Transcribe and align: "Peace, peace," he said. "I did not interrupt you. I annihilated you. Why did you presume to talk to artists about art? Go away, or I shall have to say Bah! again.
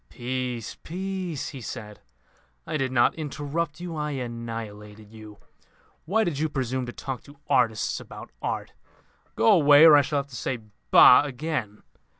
"Peace, 0.09 0.77
peace," 0.81 1.49
he 1.49 1.61
said. 1.61 1.99
"I 2.65 2.75
did 2.75 2.91
not 2.91 3.13
interrupt 3.13 3.79
you. 3.79 3.95
I 3.95 4.09
annihilated 4.13 5.11
you. 5.11 5.37
Why 6.05 6.23
did 6.23 6.39
you 6.39 6.49
presume 6.49 6.87
to 6.87 6.91
talk 6.91 7.21
to 7.25 7.37
artists 7.47 7.99
about 7.99 8.31
art? 8.41 8.73
Go 9.35 9.51
away, 9.51 9.85
or 9.85 9.95
I 9.95 10.01
shall 10.01 10.17
have 10.17 10.27
to 10.29 10.35
say 10.35 10.57
Bah! 10.89 11.21
again. 11.23 11.83